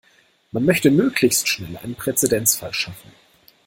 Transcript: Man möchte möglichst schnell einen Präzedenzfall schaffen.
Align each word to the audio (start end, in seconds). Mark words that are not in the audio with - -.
Man 0.51 0.65
möchte 0.65 0.89
möglichst 0.89 1.47
schnell 1.47 1.77
einen 1.77 1.93
Präzedenzfall 1.93 2.73
schaffen. 2.73 3.11